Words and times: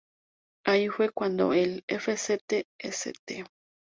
Ahí 0.65 0.87
fue 0.89 1.11
cuando 1.11 1.53
el 1.53 1.83
F. 1.87 2.17
C. 2.17 2.39
St. 2.79 3.45